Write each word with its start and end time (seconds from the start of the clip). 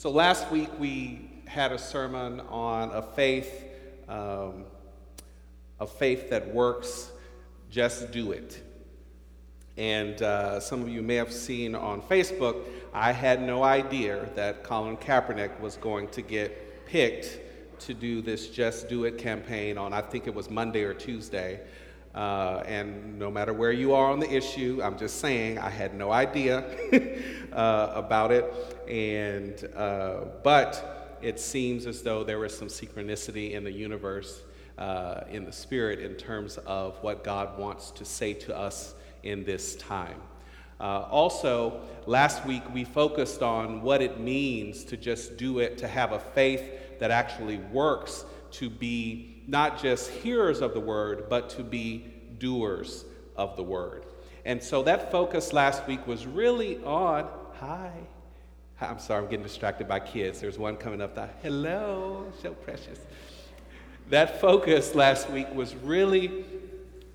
So 0.00 0.12
last 0.12 0.48
week 0.52 0.70
we 0.78 1.28
had 1.48 1.72
a 1.72 1.78
sermon 1.78 2.38
on 2.50 2.92
a 2.92 3.02
faith, 3.02 3.64
um, 4.08 4.62
a 5.80 5.88
faith 5.88 6.30
that 6.30 6.54
works. 6.54 7.10
Just 7.68 8.12
do 8.12 8.30
it. 8.30 8.62
And 9.76 10.22
uh, 10.22 10.60
some 10.60 10.82
of 10.82 10.88
you 10.88 11.02
may 11.02 11.16
have 11.16 11.32
seen 11.32 11.74
on 11.74 12.00
Facebook, 12.00 12.62
I 12.94 13.10
had 13.10 13.42
no 13.42 13.64
idea 13.64 14.28
that 14.36 14.62
Colin 14.62 14.96
Kaepernick 14.98 15.58
was 15.58 15.76
going 15.78 16.06
to 16.10 16.22
get 16.22 16.86
picked 16.86 17.40
to 17.80 17.92
do 17.92 18.22
this 18.22 18.50
Just 18.50 18.88
Do 18.88 19.04
It 19.04 19.18
campaign 19.18 19.76
on, 19.76 19.92
I 19.92 20.00
think 20.00 20.28
it 20.28 20.34
was 20.34 20.48
Monday 20.48 20.84
or 20.84 20.94
Tuesday. 20.94 21.58
Uh, 22.14 22.62
and 22.66 23.18
no 23.18 23.30
matter 23.30 23.52
where 23.52 23.72
you 23.72 23.94
are 23.94 24.10
on 24.10 24.18
the 24.18 24.32
issue, 24.32 24.80
I'm 24.82 24.98
just 24.98 25.20
saying 25.20 25.58
I 25.58 25.70
had 25.70 25.94
no 25.94 26.10
idea 26.10 26.64
uh, 27.52 27.92
about 27.94 28.32
it. 28.32 28.44
And 28.88 29.68
uh, 29.76 30.24
but 30.42 31.16
it 31.20 31.38
seems 31.38 31.86
as 31.86 32.02
though 32.02 32.24
there 32.24 32.38
was 32.38 32.56
some 32.56 32.68
synchronicity 32.68 33.52
in 33.52 33.64
the 33.64 33.72
universe, 33.72 34.42
uh, 34.78 35.22
in 35.30 35.44
the 35.44 35.52
spirit, 35.52 36.00
in 36.00 36.14
terms 36.14 36.58
of 36.58 36.96
what 37.02 37.24
God 37.24 37.58
wants 37.58 37.90
to 37.92 38.04
say 38.04 38.32
to 38.34 38.56
us 38.56 38.94
in 39.22 39.44
this 39.44 39.76
time. 39.76 40.20
Uh, 40.80 41.06
also, 41.10 41.80
last 42.06 42.46
week 42.46 42.62
we 42.72 42.84
focused 42.84 43.42
on 43.42 43.82
what 43.82 44.00
it 44.00 44.20
means 44.20 44.84
to 44.84 44.96
just 44.96 45.36
do 45.36 45.58
it, 45.58 45.76
to 45.78 45.88
have 45.88 46.12
a 46.12 46.20
faith 46.20 46.98
that 47.00 47.10
actually 47.10 47.58
works, 47.72 48.24
to 48.52 48.70
be 48.70 49.37
not 49.48 49.82
just 49.82 50.10
hearers 50.10 50.60
of 50.60 50.74
the 50.74 50.80
word, 50.80 51.24
but 51.28 51.48
to 51.48 51.64
be 51.64 52.04
doers 52.38 53.06
of 53.34 53.56
the 53.56 53.62
word. 53.62 54.04
And 54.44 54.62
so 54.62 54.82
that 54.82 55.10
focus 55.10 55.52
last 55.52 55.86
week 55.88 56.06
was 56.06 56.26
really 56.26 56.84
on, 56.84 57.26
hi. 57.54 57.90
I'm 58.80 58.98
sorry, 58.98 59.24
I'm 59.24 59.30
getting 59.30 59.42
distracted 59.42 59.88
by 59.88 60.00
kids. 60.00 60.40
There's 60.40 60.58
one 60.58 60.76
coming 60.76 61.00
up 61.00 61.14
that, 61.16 61.38
hello, 61.42 62.30
so 62.40 62.52
precious. 62.52 63.00
That 64.10 64.40
focus 64.40 64.94
last 64.94 65.28
week 65.30 65.52
was 65.54 65.74
really 65.74 66.44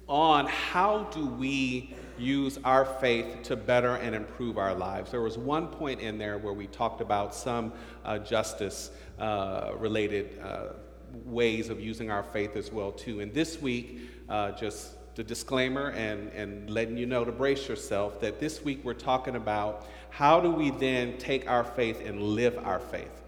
on 0.08 0.48
how 0.48 1.04
do 1.14 1.26
we 1.26 1.96
use 2.18 2.60
our 2.64 2.86
faith 2.86 3.44
to 3.44 3.56
better 3.56 3.96
and 3.96 4.14
improve 4.14 4.58
our 4.58 4.74
lives. 4.74 5.12
There 5.12 5.22
was 5.22 5.38
one 5.38 5.68
point 5.68 6.02
in 6.02 6.18
there 6.18 6.38
where 6.38 6.54
we 6.54 6.68
talked 6.68 7.02
about 7.02 7.34
some 7.34 7.74
uh, 8.04 8.20
justice 8.20 8.92
uh, 9.18 9.72
related 9.78 10.40
uh, 10.44 10.74
ways 11.26 11.70
of 11.70 11.80
using 11.80 12.10
our 12.12 12.24
faith 12.24 12.56
as 12.56 12.72
well 12.72 12.92
too. 12.92 13.20
And 13.20 13.34
this 13.34 13.62
week, 13.62 14.02
uh, 14.30 14.52
just 14.52 15.16
the 15.16 15.24
disclaimer 15.24 15.90
and, 15.92 16.32
and 16.34 16.70
letting 16.70 16.98
you 16.98 17.06
know 17.06 17.24
to 17.24 17.32
brace 17.32 17.68
yourself 17.68 18.20
that 18.22 18.40
this 18.40 18.64
week 18.64 18.84
we're 18.84 18.94
talking 18.94 19.36
about 19.36 19.88
how 20.10 20.40
do 20.40 20.50
we 20.50 20.72
then 20.72 21.18
take 21.18 21.48
our 21.50 21.64
faith 21.64 22.02
and 22.06 22.22
live 22.22 22.58
our 22.64 22.80
faith. 22.80 23.22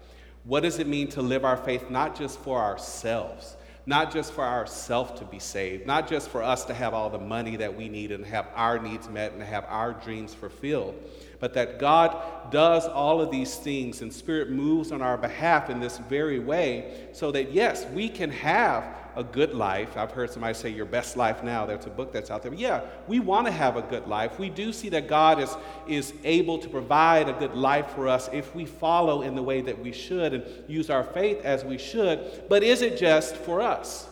What 0.44 0.62
does 0.62 0.78
it 0.78 0.86
mean 0.86 1.08
to 1.08 1.22
live 1.22 1.44
our 1.44 1.56
faith 1.56 1.90
not 1.90 2.16
just 2.16 2.38
for 2.40 2.60
ourselves, 2.60 3.56
not 3.84 4.12
just 4.12 4.32
for 4.32 4.44
ourselves 4.44 5.18
to 5.20 5.24
be 5.24 5.38
saved, 5.38 5.86
not 5.86 6.08
just 6.08 6.28
for 6.28 6.42
us 6.42 6.64
to 6.64 6.74
have 6.74 6.92
all 6.92 7.10
the 7.10 7.18
money 7.18 7.56
that 7.56 7.76
we 7.76 7.88
need 7.88 8.10
and 8.10 8.24
have 8.26 8.48
our 8.54 8.78
needs 8.78 9.08
met 9.08 9.32
and 9.32 9.42
have 9.42 9.64
our 9.68 9.92
dreams 9.92 10.34
fulfilled, 10.34 10.94
but 11.38 11.54
that 11.54 11.78
God 11.78 12.16
does 12.50 12.86
all 12.86 13.20
of 13.20 13.30
these 13.30 13.56
things 13.56 14.02
and 14.02 14.12
Spirit 14.12 14.50
moves 14.50 14.92
on 14.92 15.02
our 15.02 15.16
behalf 15.16 15.70
in 15.70 15.80
this 15.80 15.98
very 15.98 16.38
way 16.38 17.08
so 17.12 17.30
that, 17.32 17.52
yes, 17.52 17.86
we 17.94 18.08
can 18.08 18.30
have 18.30 18.84
a 19.16 19.24
good 19.24 19.54
life. 19.54 19.96
I've 19.96 20.10
heard 20.10 20.30
somebody 20.30 20.54
say, 20.54 20.68
Your 20.68 20.84
best 20.84 21.16
life 21.16 21.42
now. 21.42 21.64
There's 21.64 21.86
a 21.86 21.90
book 21.90 22.12
that's 22.12 22.30
out 22.30 22.42
there. 22.42 22.50
But 22.50 22.60
yeah, 22.60 22.82
we 23.08 23.18
want 23.18 23.46
to 23.46 23.52
have 23.52 23.76
a 23.76 23.82
good 23.82 24.06
life. 24.06 24.38
We 24.38 24.50
do 24.50 24.72
see 24.72 24.90
that 24.90 25.08
God 25.08 25.40
is, 25.40 25.56
is 25.88 26.12
able 26.22 26.58
to 26.58 26.68
provide 26.68 27.28
a 27.28 27.32
good 27.32 27.54
life 27.54 27.90
for 27.94 28.08
us 28.08 28.28
if 28.32 28.54
we 28.54 28.66
follow 28.66 29.22
in 29.22 29.34
the 29.34 29.42
way 29.42 29.62
that 29.62 29.78
we 29.78 29.90
should 29.90 30.34
and 30.34 30.44
use 30.68 30.90
our 30.90 31.02
faith 31.02 31.40
as 31.44 31.64
we 31.64 31.78
should. 31.78 32.44
But 32.48 32.62
is 32.62 32.82
it 32.82 32.98
just 32.98 33.36
for 33.36 33.62
us? 33.62 34.06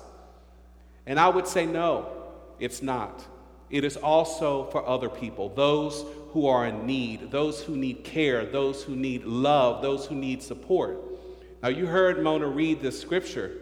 And 1.07 1.21
I 1.21 1.29
would 1.29 1.47
say, 1.47 1.67
No, 1.67 2.09
it's 2.59 2.83
not. 2.83 3.25
It 3.71 3.84
is 3.84 3.97
also 3.97 4.65
for 4.71 4.87
other 4.87 5.09
people, 5.09 5.50
those 5.50 6.05
who 6.34 6.49
are 6.49 6.67
in 6.67 6.84
need, 6.84 7.31
those 7.31 7.62
who 7.62 7.77
need 7.77 8.03
care, 8.03 8.45
those 8.45 8.83
who 8.83 8.97
need 8.97 9.25
love, 9.25 9.81
those 9.81 10.05
who 10.05 10.17
need 10.17 10.43
support. 10.43 10.99
Now, 11.62 11.69
you 11.69 11.87
heard 11.87 12.25
Mona 12.25 12.49
read 12.49 12.83
this 12.83 13.00
scripture. 13.00 13.53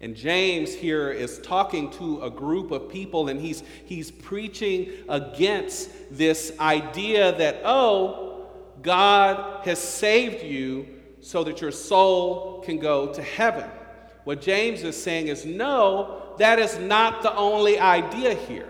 And 0.00 0.14
James 0.14 0.72
here 0.72 1.10
is 1.10 1.40
talking 1.40 1.90
to 1.94 2.22
a 2.22 2.30
group 2.30 2.70
of 2.70 2.88
people, 2.88 3.28
and 3.28 3.40
he's, 3.40 3.64
he's 3.84 4.12
preaching 4.12 4.88
against 5.08 5.90
this 6.12 6.52
idea 6.60 7.36
that, 7.36 7.60
oh, 7.64 8.46
God 8.80 9.66
has 9.66 9.80
saved 9.80 10.44
you 10.44 10.86
so 11.20 11.42
that 11.42 11.60
your 11.60 11.72
soul 11.72 12.62
can 12.64 12.78
go 12.78 13.12
to 13.12 13.20
heaven. 13.20 13.68
What 14.22 14.40
James 14.40 14.84
is 14.84 15.02
saying 15.02 15.26
is, 15.26 15.44
no, 15.44 16.36
that 16.38 16.60
is 16.60 16.78
not 16.78 17.22
the 17.22 17.34
only 17.34 17.80
idea 17.80 18.34
here. 18.34 18.68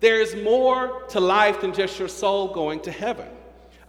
There 0.00 0.20
is 0.20 0.34
more 0.34 1.02
to 1.10 1.20
life 1.20 1.60
than 1.60 1.72
just 1.72 1.98
your 1.98 2.08
soul 2.08 2.52
going 2.52 2.80
to 2.80 2.90
heaven. 2.90 3.28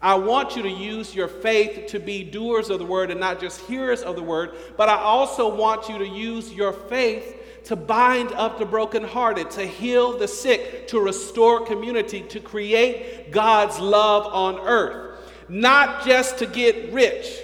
I 0.02 0.16
want 0.16 0.56
you 0.56 0.64
to 0.64 0.70
use 0.70 1.16
your 1.16 1.28
faith 1.28 1.88
to 1.92 2.00
be 2.00 2.24
doers 2.24 2.70
of 2.70 2.80
the 2.80 2.86
word 2.86 3.12
and 3.12 3.20
not 3.20 3.40
just 3.40 3.62
hearers 3.62 4.02
of 4.02 4.16
the 4.16 4.24
word, 4.24 4.56
but 4.76 4.90
I 4.90 4.96
also 4.96 5.54
want 5.54 5.90
you 5.90 5.98
to 6.00 6.08
use 6.08 6.52
your 6.52 6.74
faith 6.74 7.38
to 7.66 7.76
bind 7.76 8.32
up 8.32 8.58
the 8.58 8.66
brokenhearted, 8.66 9.52
to 9.52 9.66
heal 9.66 10.18
the 10.18 10.28
sick, 10.28 10.88
to 10.88 11.00
restore 11.00 11.64
community, 11.66 12.22
to 12.24 12.40
create 12.40 13.32
God's 13.32 13.80
love 13.80 14.26
on 14.26 14.60
earth. 14.68 15.20
Not 15.48 16.04
just 16.04 16.40
to 16.40 16.48
get 16.48 16.92
rich, 16.92 17.40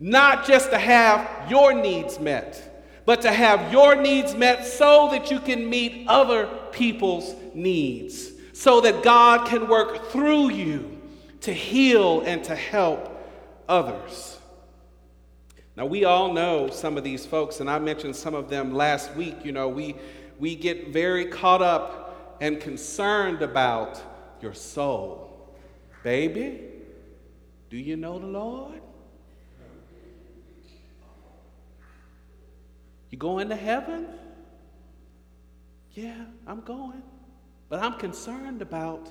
not 0.00 0.46
just 0.46 0.70
to 0.70 0.78
have 0.78 1.50
your 1.50 1.74
needs 1.74 2.18
met 2.18 2.70
but 3.04 3.22
to 3.22 3.32
have 3.32 3.72
your 3.72 3.96
needs 3.96 4.34
met 4.34 4.66
so 4.66 5.08
that 5.10 5.30
you 5.30 5.40
can 5.40 5.68
meet 5.68 6.06
other 6.08 6.48
people's 6.72 7.34
needs, 7.54 8.30
so 8.52 8.80
that 8.80 9.02
God 9.02 9.46
can 9.46 9.68
work 9.68 10.10
through 10.10 10.50
you 10.50 11.00
to 11.42 11.52
heal 11.52 12.20
and 12.22 12.42
to 12.44 12.54
help 12.54 13.08
others. 13.68 14.38
Now, 15.76 15.86
we 15.86 16.04
all 16.04 16.32
know 16.32 16.68
some 16.68 16.98
of 16.98 17.04
these 17.04 17.24
folks, 17.24 17.60
and 17.60 17.70
I 17.70 17.78
mentioned 17.78 18.14
some 18.14 18.34
of 18.34 18.50
them 18.50 18.74
last 18.74 19.14
week. 19.14 19.44
You 19.44 19.52
know, 19.52 19.68
we, 19.68 19.96
we 20.38 20.54
get 20.54 20.88
very 20.88 21.26
caught 21.26 21.62
up 21.62 22.36
and 22.40 22.60
concerned 22.60 23.40
about 23.40 24.00
your 24.42 24.52
soul. 24.52 25.54
Baby, 26.02 26.60
do 27.70 27.78
you 27.78 27.96
know 27.96 28.18
the 28.18 28.26
Lord? 28.26 28.80
You 33.10 33.18
going 33.18 33.48
to 33.48 33.56
heaven? 33.56 34.08
Yeah, 35.94 36.24
I'm 36.46 36.60
going. 36.60 37.02
But 37.68 37.80
I'm 37.80 37.94
concerned 37.94 38.62
about 38.62 39.10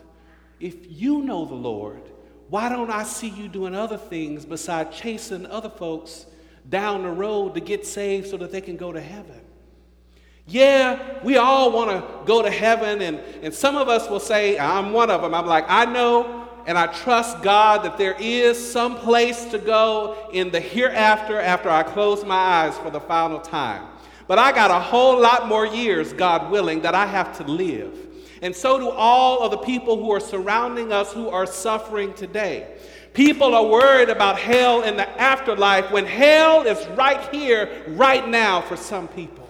if 0.59 0.75
you 0.89 1.21
know 1.21 1.45
the 1.45 1.55
Lord, 1.55 2.01
why 2.49 2.69
don't 2.69 2.91
I 2.91 3.03
see 3.03 3.29
you 3.29 3.47
doing 3.47 3.75
other 3.75 3.97
things 3.97 4.45
besides 4.45 4.95
chasing 4.95 5.45
other 5.47 5.69
folks 5.69 6.25
down 6.69 7.03
the 7.03 7.09
road 7.09 7.55
to 7.55 7.59
get 7.59 7.85
saved 7.85 8.27
so 8.27 8.37
that 8.37 8.51
they 8.51 8.61
can 8.61 8.77
go 8.77 8.91
to 8.91 9.01
heaven? 9.01 9.41
Yeah, 10.47 11.23
we 11.23 11.37
all 11.37 11.71
want 11.71 11.91
to 11.91 12.25
go 12.25 12.41
to 12.41 12.49
heaven, 12.49 13.01
and, 13.01 13.19
and 13.41 13.53
some 13.53 13.77
of 13.77 13.87
us 13.87 14.09
will 14.09 14.19
say, 14.19 14.59
I'm 14.59 14.91
one 14.91 15.09
of 15.09 15.21
them. 15.21 15.33
I'm 15.33 15.45
like, 15.45 15.65
I 15.67 15.85
know 15.85 16.41
and 16.65 16.77
I 16.77 16.87
trust 16.87 17.41
God 17.41 17.83
that 17.83 17.97
there 17.97 18.15
is 18.19 18.71
some 18.71 18.97
place 18.97 19.45
to 19.45 19.57
go 19.57 20.29
in 20.31 20.51
the 20.51 20.59
hereafter 20.59 21.39
after 21.39 21.69
I 21.69 21.83
close 21.83 22.23
my 22.23 22.35
eyes 22.35 22.77
for 22.77 22.89
the 22.89 22.99
final 22.99 23.39
time. 23.39 23.87
But 24.31 24.39
I 24.39 24.53
got 24.53 24.71
a 24.71 24.79
whole 24.79 25.19
lot 25.19 25.49
more 25.49 25.67
years, 25.67 26.13
God 26.13 26.51
willing, 26.51 26.83
that 26.83 26.95
I 26.95 27.05
have 27.05 27.37
to 27.39 27.43
live. 27.43 27.93
And 28.41 28.55
so 28.55 28.79
do 28.79 28.89
all 28.89 29.43
of 29.43 29.51
the 29.51 29.57
people 29.57 30.01
who 30.01 30.09
are 30.13 30.21
surrounding 30.21 30.93
us 30.93 31.11
who 31.11 31.27
are 31.27 31.45
suffering 31.45 32.13
today. 32.13 32.77
People 33.13 33.53
are 33.53 33.65
worried 33.65 34.07
about 34.07 34.39
hell 34.39 34.83
in 34.83 34.95
the 34.95 35.21
afterlife 35.21 35.91
when 35.91 36.05
hell 36.05 36.61
is 36.65 36.87
right 36.97 37.19
here, 37.35 37.83
right 37.89 38.25
now 38.25 38.61
for 38.61 38.77
some 38.77 39.09
people. 39.09 39.49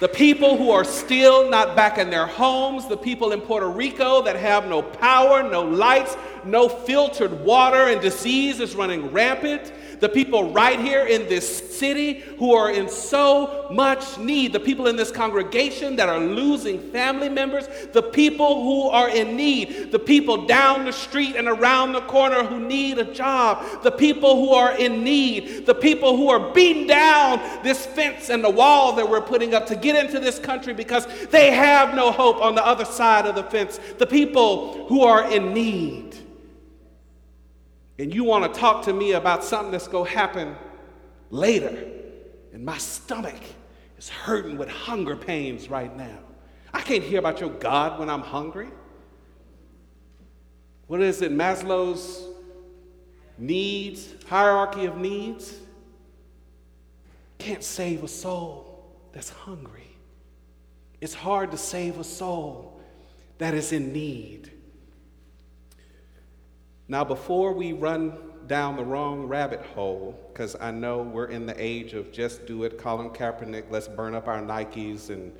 The 0.00 0.08
people 0.08 0.58
who 0.58 0.70
are 0.70 0.84
still 0.84 1.48
not 1.48 1.74
back 1.74 1.96
in 1.96 2.10
their 2.10 2.26
homes, 2.26 2.86
the 2.86 2.96
people 2.98 3.32
in 3.32 3.40
Puerto 3.40 3.70
Rico 3.70 4.20
that 4.20 4.36
have 4.36 4.68
no 4.68 4.82
power, 4.82 5.42
no 5.42 5.62
lights, 5.62 6.14
no 6.44 6.68
filtered 6.68 7.32
water, 7.40 7.88
and 7.88 8.02
disease 8.02 8.60
is 8.60 8.76
running 8.76 9.10
rampant 9.12 9.72
the 10.00 10.08
people 10.08 10.52
right 10.52 10.80
here 10.80 11.06
in 11.06 11.28
this 11.28 11.76
city 11.76 12.20
who 12.38 12.54
are 12.54 12.70
in 12.70 12.88
so 12.88 13.68
much 13.70 14.18
need, 14.18 14.52
the 14.52 14.60
people 14.60 14.86
in 14.86 14.96
this 14.96 15.10
congregation 15.10 15.96
that 15.96 16.08
are 16.08 16.20
losing 16.20 16.78
family 16.90 17.28
members, 17.28 17.66
the 17.92 18.02
people 18.02 18.62
who 18.62 18.88
are 18.90 19.08
in 19.08 19.36
need, 19.36 19.90
the 19.92 19.98
people 19.98 20.46
down 20.46 20.84
the 20.84 20.92
street 20.92 21.36
and 21.36 21.48
around 21.48 21.92
the 21.92 22.00
corner 22.02 22.44
who 22.44 22.60
need 22.60 22.98
a 22.98 23.12
job, 23.12 23.82
the 23.82 23.90
people 23.90 24.36
who 24.36 24.52
are 24.54 24.76
in 24.76 25.02
need, 25.04 25.66
the 25.66 25.74
people 25.74 26.16
who 26.16 26.28
are 26.28 26.52
beating 26.52 26.86
down 26.86 27.40
this 27.62 27.86
fence 27.86 28.30
and 28.30 28.42
the 28.42 28.50
wall 28.50 28.94
that 28.94 29.08
we're 29.08 29.20
putting 29.20 29.54
up 29.54 29.66
to 29.66 29.76
get 29.76 30.02
into 30.02 30.20
this 30.20 30.38
country 30.38 30.74
because 30.74 31.06
they 31.28 31.50
have 31.50 31.94
no 31.94 32.10
hope 32.10 32.40
on 32.42 32.54
the 32.54 32.64
other 32.64 32.84
side 32.84 33.26
of 33.26 33.34
the 33.34 33.42
fence, 33.44 33.80
the 33.98 34.06
people 34.06 34.86
who 34.88 35.02
are 35.02 35.30
in 35.30 35.52
need. 35.52 36.13
And 37.98 38.12
you 38.12 38.24
want 38.24 38.52
to 38.52 38.60
talk 38.60 38.84
to 38.86 38.92
me 38.92 39.12
about 39.12 39.44
something 39.44 39.70
that's 39.70 39.88
going 39.88 40.10
to 40.10 40.16
happen 40.16 40.56
later. 41.30 41.90
And 42.52 42.64
my 42.64 42.78
stomach 42.78 43.40
is 43.98 44.08
hurting 44.08 44.58
with 44.58 44.68
hunger 44.68 45.16
pains 45.16 45.68
right 45.70 45.94
now. 45.96 46.18
I 46.72 46.80
can't 46.80 47.04
hear 47.04 47.20
about 47.20 47.40
your 47.40 47.50
God 47.50 48.00
when 48.00 48.10
I'm 48.10 48.22
hungry. 48.22 48.68
What 50.86 51.00
is 51.00 51.22
it, 51.22 51.32
Maslow's 51.32 52.26
needs, 53.38 54.12
hierarchy 54.28 54.86
of 54.86 54.96
needs? 54.96 55.56
Can't 57.38 57.62
save 57.62 58.02
a 58.02 58.08
soul 58.08 58.86
that's 59.12 59.30
hungry. 59.30 59.96
It's 61.00 61.14
hard 61.14 61.50
to 61.52 61.56
save 61.56 61.98
a 61.98 62.04
soul 62.04 62.80
that 63.38 63.54
is 63.54 63.72
in 63.72 63.92
need. 63.92 64.50
Now, 66.88 67.04
before 67.04 67.52
we 67.52 67.72
run 67.72 68.14
down 68.46 68.76
the 68.76 68.84
wrong 68.84 69.24
rabbit 69.24 69.62
hole, 69.74 70.18
because 70.32 70.56
I 70.60 70.70
know 70.70 71.02
we're 71.02 71.26
in 71.26 71.46
the 71.46 71.54
age 71.56 71.94
of 71.94 72.12
just 72.12 72.46
do 72.46 72.64
it, 72.64 72.78
Colin 72.78 73.10
Kaepernick, 73.10 73.64
let's 73.70 73.88
burn 73.88 74.14
up 74.14 74.28
our 74.28 74.40
Nikes 74.40 75.10
and 75.10 75.32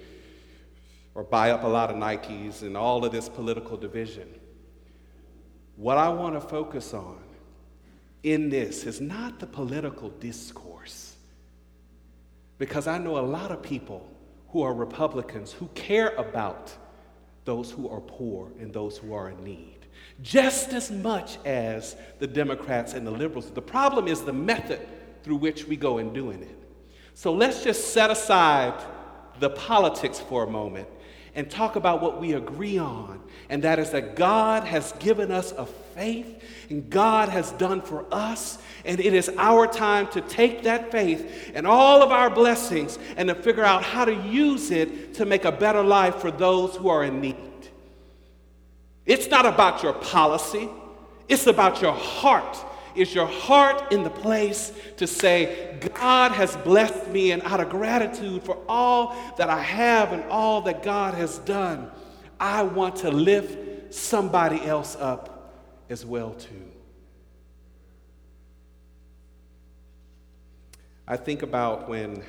or 1.15 1.23
buy 1.23 1.51
up 1.51 1.63
a 1.63 1.69
lot 1.69 1.91
of 1.91 1.97
Nikes 1.97 2.63
and 2.63 2.77
all 2.77 3.05
of 3.05 3.13
this 3.13 3.29
political 3.29 3.77
division. 3.77 4.29
What 5.77 5.99
I 5.99 6.09
want 6.09 6.35
to 6.35 6.41
focus 6.41 6.93
on 6.93 7.19
in 8.23 8.49
this 8.49 8.85
is 8.85 9.01
not 9.01 9.39
the 9.39 9.47
political 9.47 10.09
discourse. 10.09 11.15
Because 12.59 12.87
I 12.87 12.99
know 12.99 13.19
a 13.19 13.21
lot 13.21 13.53
of 13.53 13.63
people 13.63 14.09
who 14.49 14.63
are 14.63 14.73
Republicans 14.73 15.53
who 15.53 15.69
care 15.75 16.15
about 16.17 16.73
those 17.45 17.71
who 17.71 17.89
are 17.89 18.01
poor 18.01 18.51
and 18.59 18.73
those 18.73 18.97
who 18.97 19.13
are 19.13 19.31
in 19.31 19.45
need, 19.45 19.74
just 20.23 20.73
as 20.73 20.91
much 20.91 21.39
as 21.45 21.97
the 22.19 22.27
Democrats 22.27 22.95
and 22.95 23.07
the 23.07 23.11
liberals. 23.11 23.51
The 23.51 23.63
problem 23.63 24.09
is 24.09 24.23
the 24.23 24.33
method 24.33 24.81
through 25.23 25.37
which 25.37 25.67
we 25.67 25.77
go 25.77 25.99
in 25.99 26.13
doing 26.13 26.43
it. 26.43 26.59
So 27.15 27.33
let's 27.33 27.63
just 27.63 27.93
set 27.93 28.11
aside 28.11 28.75
the 29.41 29.51
politics 29.51 30.21
for 30.21 30.45
a 30.45 30.51
moment 30.51 30.89
and 31.35 31.51
talk 31.51 31.75
about 31.75 32.01
what 32.01 32.21
we 32.21 32.35
agree 32.35 32.79
on, 32.79 33.21
and 33.49 33.65
that 33.65 33.81
is 33.81 33.91
that 33.91 34.15
God 34.15 34.63
has 34.65 34.93
given 35.01 35.33
us 35.33 35.51
a 35.53 35.67
faith 35.67 36.43
and 36.71 36.89
God 36.89 37.29
has 37.29 37.51
done 37.53 37.81
for 37.81 38.05
us, 38.13 38.59
and 38.85 39.01
it 39.01 39.13
is 39.13 39.29
our 39.37 39.67
time 39.67 40.07
to 40.09 40.21
take 40.21 40.63
that 40.63 40.93
faith 40.93 41.51
and 41.55 41.67
all 41.67 42.03
of 42.03 42.13
our 42.13 42.31
blessings 42.31 42.99
and 43.17 43.29
to 43.29 43.35
figure 43.35 43.65
out 43.65 43.83
how 43.83 44.05
to 44.05 44.15
use 44.15 44.71
it 44.71 45.15
to 45.15 45.27
make 45.27 45.45
a 45.45 45.53
better 45.53 45.83
life 45.83 46.17
for 46.17 46.31
those 46.31 46.77
who 46.77 46.89
are 46.89 47.03
in 47.03 47.21
need. 47.21 47.37
It's 49.07 49.29
not 49.29 49.47
about 49.47 49.83
your 49.83 49.93
policy, 49.93 50.69
it's 51.29 51.47
about 51.47 51.83
your 51.83 51.93
heart 51.93 52.57
is 52.95 53.15
your 53.15 53.27
heart 53.27 53.93
in 53.93 54.03
the 54.03 54.11
place 54.11 54.73
to 54.97 55.07
say, 55.07 55.79
God 55.95 56.33
has 56.33 56.57
blessed 56.59 57.09
me, 57.09 57.33
and 57.33 57.43
out 57.43 57.61
of 57.61 57.71
gratitude 57.71 58.43
for 58.43 58.59
all 58.69 59.17
that 59.37 59.51
I 59.51 59.61
have 59.61 60.13
and 60.13 60.25
all 60.25 60.63
that 60.63 60.83
God 60.83 61.15
has 61.15 61.39
done, 61.39 61.91
I 62.39 62.63
want 62.63 62.97
to 62.97 63.11
lift 63.11 63.95
somebody 63.95 64.65
else 64.65 64.97
up 64.97 65.53
as 65.89 66.05
well 66.05 66.33
too. 66.35 66.71
I 71.07 71.17
think 71.17 71.43
about 71.43 71.89
when 71.89 72.23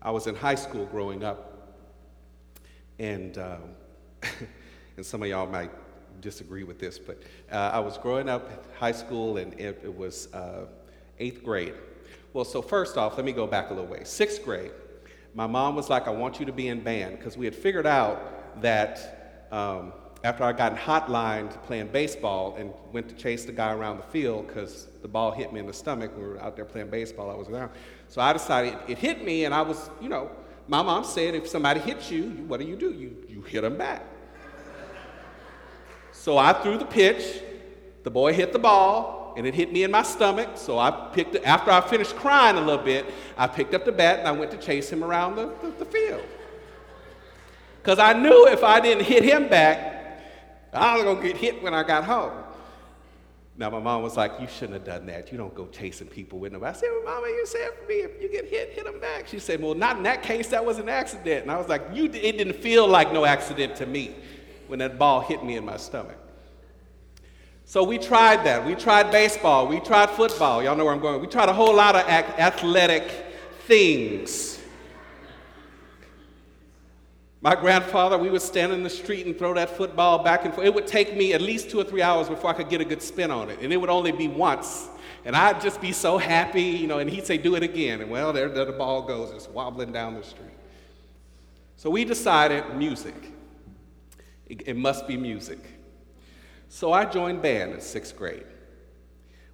I 0.00 0.12
was 0.12 0.26
in 0.26 0.36
high 0.36 0.54
school 0.54 0.86
growing 0.86 1.24
up, 1.24 1.74
and, 2.98 3.36
um, 3.38 3.62
and 4.96 5.04
some 5.04 5.22
of 5.22 5.28
y'all 5.28 5.46
might 5.46 5.70
disagree 6.20 6.64
with 6.64 6.78
this, 6.78 6.98
but 6.98 7.22
uh, 7.50 7.70
I 7.72 7.78
was 7.80 7.98
growing 7.98 8.28
up 8.28 8.74
high 8.76 8.92
school 8.92 9.36
and 9.38 9.52
it, 9.54 9.80
it 9.82 9.96
was 9.96 10.32
uh, 10.34 10.66
eighth 11.18 11.42
grade. 11.42 11.74
Well, 12.32 12.44
so 12.44 12.62
first 12.62 12.96
off, 12.96 13.16
let 13.16 13.24
me 13.24 13.32
go 13.32 13.46
back 13.46 13.70
a 13.70 13.74
little 13.74 13.88
way. 13.88 14.02
Sixth 14.04 14.44
grade, 14.44 14.72
my 15.34 15.46
mom 15.46 15.76
was 15.76 15.88
like, 15.88 16.06
I 16.06 16.10
want 16.10 16.40
you 16.40 16.46
to 16.46 16.52
be 16.52 16.68
in 16.68 16.80
band 16.80 17.18
because 17.18 17.36
we 17.36 17.44
had 17.44 17.54
figured 17.54 17.86
out 17.86 18.60
that 18.62 19.46
um, 19.50 19.92
after 20.24 20.44
I 20.44 20.52
got 20.52 20.76
hotlined 20.76 21.62
playing 21.62 21.88
baseball 21.88 22.56
and 22.58 22.72
went 22.92 23.08
to 23.08 23.14
chase 23.14 23.44
the 23.44 23.52
guy 23.52 23.72
around 23.72 23.98
the 23.98 24.04
field 24.04 24.48
because 24.48 24.88
the 25.02 25.08
ball 25.08 25.30
hit 25.30 25.52
me 25.52 25.60
in 25.60 25.66
the 25.66 25.72
stomach 25.72 26.10
we 26.16 26.24
were 26.24 26.40
out 26.42 26.56
there 26.56 26.64
playing 26.64 26.90
baseball, 26.90 27.30
I 27.30 27.34
was 27.34 27.48
around. 27.48 27.70
So 28.08 28.20
I 28.20 28.32
decided 28.32 28.76
it 28.88 28.98
hit 28.98 29.24
me, 29.24 29.44
and 29.44 29.54
I 29.54 29.62
was, 29.62 29.90
you 30.00 30.08
know, 30.08 30.30
my 30.66 30.82
mom 30.82 31.04
said 31.04 31.34
if 31.34 31.46
somebody 31.46 31.80
hits 31.80 32.10
you, 32.10 32.30
what 32.46 32.60
do 32.60 32.66
you 32.66 32.76
do? 32.76 32.92
You, 32.92 33.16
you 33.28 33.42
hit 33.42 33.62
them 33.62 33.78
back. 33.78 34.04
So 36.18 36.36
I 36.36 36.52
threw 36.52 36.76
the 36.76 36.84
pitch. 36.84 37.42
The 38.02 38.10
boy 38.10 38.32
hit 38.32 38.52
the 38.52 38.58
ball, 38.58 39.34
and 39.36 39.46
it 39.46 39.54
hit 39.54 39.72
me 39.72 39.84
in 39.84 39.90
my 39.90 40.02
stomach. 40.02 40.50
So 40.56 40.78
I 40.78 40.90
picked 41.12 41.36
it, 41.36 41.44
after 41.44 41.70
I 41.70 41.80
finished 41.80 42.16
crying 42.16 42.56
a 42.56 42.60
little 42.60 42.84
bit, 42.84 43.06
I 43.36 43.46
picked 43.46 43.72
up 43.72 43.84
the 43.84 43.92
bat 43.92 44.18
and 44.18 44.26
I 44.28 44.32
went 44.32 44.50
to 44.50 44.56
chase 44.56 44.90
him 44.90 45.04
around 45.04 45.36
the, 45.36 45.52
the, 45.62 45.70
the 45.78 45.84
field. 45.84 46.24
Because 47.80 48.00
I 48.00 48.14
knew 48.14 48.48
if 48.48 48.64
I 48.64 48.80
didn't 48.80 49.04
hit 49.04 49.22
him 49.22 49.48
back, 49.48 50.20
I 50.72 50.96
was 50.96 51.04
going 51.04 51.18
to 51.18 51.22
get 51.22 51.36
hit 51.36 51.62
when 51.62 51.72
I 51.72 51.84
got 51.84 52.04
home. 52.04 52.32
Now, 53.56 53.70
my 53.70 53.80
mom 53.80 54.02
was 54.02 54.16
like, 54.16 54.32
You 54.40 54.48
shouldn't 54.48 54.74
have 54.74 54.84
done 54.84 55.06
that. 55.06 55.30
You 55.30 55.38
don't 55.38 55.54
go 55.54 55.66
chasing 55.66 56.08
people 56.08 56.38
with 56.38 56.52
them. 56.52 56.64
I 56.64 56.72
said, 56.72 56.88
Well, 56.92 57.14
Mama, 57.14 57.28
you 57.28 57.46
said 57.46 57.70
for 57.80 57.88
me, 57.88 57.94
if 57.94 58.20
you 58.20 58.30
get 58.30 58.46
hit, 58.46 58.72
hit 58.72 58.84
them 58.84 59.00
back. 59.00 59.28
She 59.28 59.38
said, 59.38 59.62
Well, 59.62 59.74
not 59.74 59.96
in 59.96 60.02
that 60.02 60.22
case. 60.22 60.48
That 60.48 60.64
was 60.64 60.78
an 60.78 60.88
accident. 60.88 61.42
And 61.42 61.50
I 61.50 61.58
was 61.58 61.68
like, 61.68 61.82
you, 61.92 62.06
It 62.06 62.38
didn't 62.38 62.56
feel 62.56 62.86
like 62.86 63.12
no 63.12 63.24
accident 63.24 63.76
to 63.76 63.86
me 63.86 64.14
when 64.68 64.78
that 64.78 64.98
ball 64.98 65.20
hit 65.20 65.44
me 65.44 65.56
in 65.56 65.64
my 65.64 65.76
stomach. 65.76 66.16
So 67.64 67.84
we 67.84 67.98
tried 67.98 68.44
that. 68.44 68.64
We 68.64 68.74
tried 68.74 69.10
baseball. 69.10 69.66
We 69.66 69.80
tried 69.80 70.08
football. 70.10 70.62
Y'all 70.62 70.74
know 70.74 70.84
where 70.84 70.94
I'm 70.94 71.00
going. 71.00 71.20
We 71.20 71.26
tried 71.26 71.50
a 71.50 71.52
whole 71.52 71.74
lot 71.74 71.96
of 71.96 72.08
athletic 72.08 73.10
things. 73.66 74.58
My 77.40 77.54
grandfather, 77.54 78.18
we 78.18 78.30
would 78.30 78.42
stand 78.42 78.72
in 78.72 78.82
the 78.82 78.90
street 78.90 79.26
and 79.26 79.38
throw 79.38 79.54
that 79.54 79.70
football 79.76 80.24
back 80.24 80.44
and 80.44 80.52
forth. 80.52 80.66
It 80.66 80.74
would 80.74 80.86
take 80.86 81.14
me 81.14 81.34
at 81.34 81.40
least 81.40 81.70
two 81.70 81.78
or 81.78 81.84
three 81.84 82.02
hours 82.02 82.28
before 82.28 82.50
I 82.50 82.52
could 82.54 82.68
get 82.68 82.80
a 82.80 82.84
good 82.84 83.02
spin 83.02 83.30
on 83.30 83.50
it. 83.50 83.58
And 83.60 83.72
it 83.72 83.76
would 83.76 83.90
only 83.90 84.12
be 84.12 84.28
once. 84.28 84.88
And 85.24 85.36
I'd 85.36 85.60
just 85.60 85.80
be 85.80 85.92
so 85.92 86.16
happy, 86.18 86.62
you 86.62 86.86
know, 86.86 86.98
and 86.98 87.08
he'd 87.10 87.26
say, 87.26 87.36
do 87.36 87.54
it 87.54 87.62
again. 87.62 88.00
And 88.00 88.10
well, 88.10 88.32
there, 88.32 88.48
there 88.48 88.64
the 88.64 88.72
ball 88.72 89.02
goes. 89.02 89.30
It's 89.30 89.46
wobbling 89.46 89.92
down 89.92 90.14
the 90.14 90.24
street. 90.24 90.48
So 91.76 91.90
we 91.90 92.04
decided 92.04 92.64
music. 92.74 93.14
It, 94.48 94.68
it 94.68 94.76
must 94.76 95.06
be 95.06 95.16
music. 95.16 95.58
So 96.68 96.92
I 96.92 97.04
joined 97.04 97.42
band 97.42 97.72
in 97.72 97.80
sixth 97.80 98.16
grade. 98.16 98.46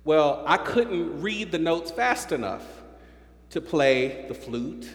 Well, 0.05 0.43
I 0.46 0.56
couldn't 0.56 1.23
read 1.23 1.50
the 1.52 1.58
notes 1.58 1.91
fast 1.91 2.32
enough 2.32 2.65
to 3.51 3.60
play 3.60 4.27
the 4.29 4.34
flute. 4.34 4.89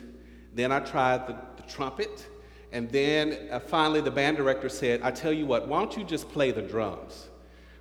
Then 0.54 0.72
I 0.72 0.80
tried 0.80 1.28
the, 1.28 1.36
the 1.56 1.64
trumpet. 1.64 2.28
And 2.72 2.90
then 2.92 3.50
uh, 3.52 3.60
finally, 3.60 4.02
the 4.02 4.12
band 4.12 4.38
director 4.38 4.70
said, 4.70 5.02
I 5.02 5.12
tell 5.12 5.34
you 5.34 5.46
what, 5.46 5.68
why 5.68 5.80
don't 5.80 5.98
you 5.98 6.04
just 6.04 6.30
play 6.30 6.52
the 6.52 6.62
drums? 6.62 7.30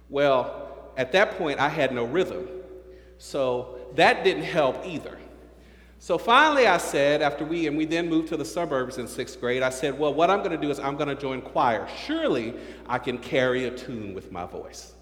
Well, 0.09 0.93
at 0.97 1.13
that 1.13 1.37
point, 1.37 1.61
I 1.61 1.69
had 1.69 1.93
no 1.93 2.05
rhythm. 2.05 2.49
So 3.19 3.79
that 3.97 4.25
didn't 4.25 4.45
help 4.45 4.87
either. 4.87 5.18
So 6.01 6.17
finally, 6.17 6.67
I 6.67 6.79
said, 6.79 7.23
after 7.23 7.45
we, 7.45 7.67
and 7.67 7.77
we 7.77 7.85
then 7.85 8.09
moved 8.09 8.29
to 8.29 8.37
the 8.37 8.45
suburbs 8.45 8.99
in 8.99 9.09
sixth 9.09 9.41
grade, 9.41 9.63
I 9.63 9.71
said, 9.71 9.99
well, 9.99 10.15
what 10.15 10.31
I'm 10.31 10.39
going 10.39 10.53
to 10.53 10.57
do 10.57 10.71
is 10.71 10.79
I'm 10.79 10.97
going 10.97 11.09
to 11.09 11.21
join 11.21 11.43
choir. 11.43 11.89
Surely 12.07 12.55
I 12.89 12.99
can 12.99 13.19
carry 13.19 13.65
a 13.65 13.71
tune 13.71 14.15
with 14.15 14.31
my 14.31 14.47
voice. 14.47 14.95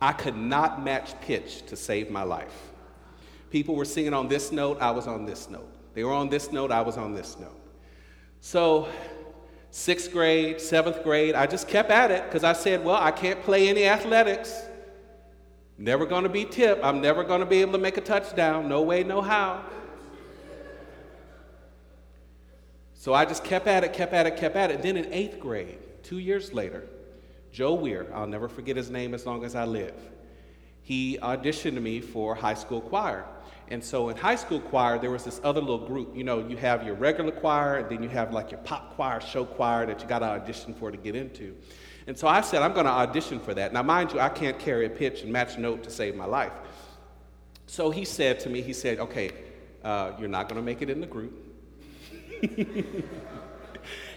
I 0.00 0.12
could 0.12 0.36
not 0.36 0.82
match 0.82 1.18
pitch 1.20 1.66
to 1.66 1.76
save 1.76 2.10
my 2.10 2.22
life. 2.22 2.72
People 3.50 3.76
were 3.76 3.84
singing 3.84 4.14
on 4.14 4.26
this 4.26 4.50
note, 4.50 4.78
I 4.80 4.90
was 4.90 5.06
on 5.06 5.26
this 5.26 5.48
note. 5.48 5.70
They 5.94 6.02
were 6.02 6.12
on 6.12 6.28
this 6.28 6.50
note, 6.50 6.72
I 6.72 6.80
was 6.80 6.96
on 6.96 7.14
this 7.14 7.38
note. 7.38 7.60
So, 8.40 8.88
sixth 9.70 10.12
grade, 10.12 10.60
seventh 10.60 11.02
grade, 11.04 11.34
I 11.34 11.46
just 11.46 11.68
kept 11.68 11.90
at 11.90 12.10
it 12.10 12.24
because 12.24 12.42
I 12.42 12.52
said, 12.52 12.84
well, 12.84 13.00
I 13.00 13.10
can't 13.10 13.42
play 13.42 13.68
any 13.68 13.86
athletics. 13.86 14.66
Never 15.76 16.06
going 16.06 16.22
to 16.22 16.28
be 16.28 16.44
tip. 16.44 16.80
I'm 16.82 17.00
never 17.00 17.24
going 17.24 17.40
to 17.40 17.46
be 17.46 17.60
able 17.60 17.72
to 17.72 17.78
make 17.78 17.96
a 17.96 18.00
touchdown. 18.00 18.68
No 18.68 18.82
way, 18.82 19.02
no 19.02 19.20
how. 19.20 19.64
So 22.94 23.12
I 23.12 23.24
just 23.24 23.44
kept 23.44 23.66
at 23.66 23.84
it, 23.84 23.92
kept 23.92 24.12
at 24.12 24.26
it, 24.26 24.36
kept 24.36 24.56
at 24.56 24.70
it. 24.70 24.82
Then 24.82 24.96
in 24.96 25.12
eighth 25.12 25.38
grade, 25.38 25.78
two 26.02 26.18
years 26.18 26.52
later, 26.52 26.86
Joe 27.52 27.74
Weir, 27.74 28.06
I'll 28.14 28.26
never 28.26 28.48
forget 28.48 28.76
his 28.76 28.90
name 28.90 29.14
as 29.14 29.26
long 29.26 29.44
as 29.44 29.54
I 29.54 29.64
live, 29.64 29.94
he 30.82 31.18
auditioned 31.22 31.80
me 31.80 32.00
for 32.00 32.34
high 32.34 32.54
school 32.54 32.80
choir. 32.80 33.24
And 33.68 33.82
so 33.82 34.08
in 34.10 34.16
high 34.16 34.36
school 34.36 34.60
choir, 34.60 34.98
there 34.98 35.10
was 35.10 35.24
this 35.24 35.40
other 35.42 35.60
little 35.60 35.86
group. 35.86 36.14
You 36.14 36.24
know, 36.24 36.46
you 36.46 36.56
have 36.56 36.84
your 36.84 36.94
regular 36.94 37.30
choir, 37.30 37.76
and 37.76 37.90
then 37.90 38.02
you 38.02 38.08
have 38.10 38.32
like 38.32 38.50
your 38.50 38.60
pop 38.60 38.94
choir, 38.94 39.20
show 39.20 39.44
choir 39.44 39.86
that 39.86 40.00
you 40.02 40.08
got 40.08 40.20
to 40.20 40.26
audition 40.26 40.74
for 40.74 40.90
to 40.90 40.96
get 40.96 41.14
into. 41.14 41.56
And 42.06 42.18
so 42.18 42.28
I 42.28 42.42
said, 42.42 42.62
I'm 42.62 42.72
going 42.72 42.86
to 42.86 42.92
audition 42.92 43.40
for 43.40 43.54
that. 43.54 43.72
Now, 43.72 43.82
mind 43.82 44.12
you, 44.12 44.20
I 44.20 44.28
can't 44.28 44.58
carry 44.58 44.86
a 44.86 44.90
pitch 44.90 45.22
and 45.22 45.32
match 45.32 45.58
note 45.58 45.82
to 45.84 45.90
save 45.90 46.14
my 46.16 46.26
life. 46.26 46.52
So 47.66 47.90
he 47.90 48.04
said 48.04 48.40
to 48.40 48.50
me, 48.50 48.60
he 48.60 48.72
said, 48.72 48.98
okay, 48.98 49.30
uh, 49.82 50.12
you're 50.18 50.28
not 50.28 50.48
going 50.48 50.60
to 50.60 50.64
make 50.64 50.82
it 50.82 50.90
in 50.90 51.00
the 51.00 51.06
group. 51.06 51.32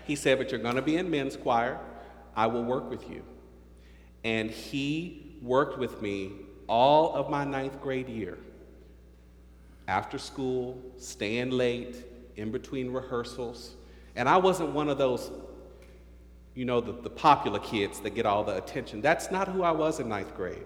he 0.05 0.15
said, 0.15 0.37
but 0.37 0.51
you're 0.51 0.61
going 0.61 0.75
to 0.75 0.81
be 0.81 0.97
in 0.97 1.09
men's 1.09 1.37
choir. 1.37 1.79
I 2.35 2.47
will 2.47 2.63
work 2.63 2.89
with 2.89 3.09
you. 3.09 3.23
and 4.23 4.51
he 4.51 5.37
worked 5.41 5.77
with 5.77 6.01
me 6.01 6.31
all 6.67 7.15
of 7.15 7.29
my 7.29 7.45
ninth 7.45 7.81
grade 7.81 8.09
year. 8.09 8.37
After 9.87 10.17
school, 10.17 10.81
staying 10.97 11.51
late, 11.51 12.03
in 12.37 12.51
between 12.51 12.91
rehearsals. 12.91 13.75
And 14.15 14.29
I 14.29 14.37
wasn't 14.37 14.71
one 14.71 14.89
of 14.89 14.97
those, 14.97 15.31
you 16.57 16.65
know, 16.65 16.81
the, 16.81 16.91
the 16.91 17.09
popular 17.09 17.59
kids 17.59 17.99
that 17.99 18.15
get 18.15 18.25
all 18.25 18.43
the 18.43 18.57
attention. 18.57 18.99
That's 18.99 19.29
not 19.29 19.47
who 19.47 19.61
I 19.61 19.69
was 19.69 19.99
in 19.99 20.09
ninth 20.09 20.35
grade. 20.35 20.65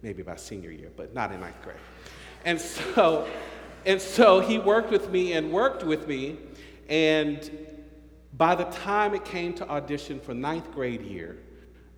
Maybe 0.00 0.22
by 0.22 0.36
senior 0.36 0.70
year, 0.70 0.90
but 0.96 1.12
not 1.12 1.30
in 1.30 1.40
ninth 1.42 1.60
grade. 1.62 1.76
And 2.46 2.58
so, 2.58 3.28
and 3.84 4.00
so 4.00 4.40
he 4.40 4.58
worked 4.58 4.90
with 4.90 5.10
me 5.10 5.34
and 5.34 5.52
worked 5.52 5.84
with 5.84 6.08
me. 6.08 6.38
And 6.88 7.50
by 8.38 8.54
the 8.54 8.64
time 8.64 9.14
it 9.14 9.26
came 9.26 9.52
to 9.54 9.68
audition 9.68 10.20
for 10.20 10.32
ninth 10.32 10.72
grade 10.72 11.02
year, 11.02 11.36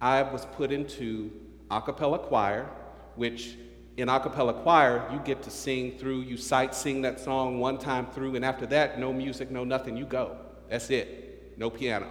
I 0.01 0.23
was 0.23 0.45
put 0.45 0.73
into 0.73 1.31
a 1.71 1.81
cappella 1.81 2.19
choir, 2.19 2.69
which 3.15 3.57
in 3.99 4.09
a 4.09 4.19
cappella 4.19 4.53
choir, 4.53 5.09
you 5.13 5.21
get 5.21 5.45
to 5.45 5.51
sing 5.51 5.97
through, 5.97 6.23
you 6.23 6.37
sight 6.37 6.75
sing 6.75 7.03
that 7.03 7.21
song 7.21 7.61
one 7.61 7.79
time 7.79 8.07
through, 8.07 8.35
and 8.35 8.45
after 8.45 8.67
that, 8.67 8.99
no 8.99 9.13
music, 9.13 9.49
no 9.49 9.63
nothing, 9.63 9.97
you 9.97 10.07
go. 10.07 10.37
That's 10.69 10.91
it. 10.91 11.57
No 11.57 11.71
piano. 11.71 12.09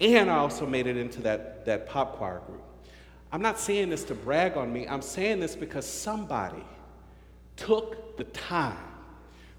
And 0.00 0.30
I 0.30 0.36
also 0.36 0.66
made 0.66 0.86
it 0.86 0.96
into 0.96 1.20
that, 1.22 1.64
that 1.66 1.86
pop 1.86 2.16
choir 2.16 2.40
group. 2.46 2.62
I'm 3.32 3.42
not 3.42 3.58
saying 3.60 3.90
this 3.90 4.04
to 4.04 4.14
brag 4.14 4.56
on 4.56 4.72
me, 4.72 4.88
I'm 4.88 5.02
saying 5.02 5.40
this 5.40 5.54
because 5.54 5.86
somebody 5.86 6.64
took 7.56 8.16
the 8.16 8.24
time 8.24 8.76